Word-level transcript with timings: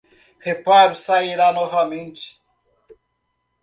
Reparo 0.39 0.95
sairá 0.95 1.51
novamente 1.51 2.41